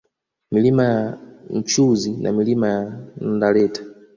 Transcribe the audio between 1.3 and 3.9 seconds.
Nchuzi na Milima ya Ndaleta